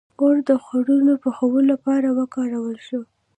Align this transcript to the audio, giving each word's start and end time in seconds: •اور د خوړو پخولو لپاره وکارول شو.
•اور 0.21 0.35
د 0.49 0.51
خوړو 0.63 1.13
پخولو 1.23 1.61
لپاره 1.71 2.07
وکارول 2.19 2.77
شو. 2.87 3.01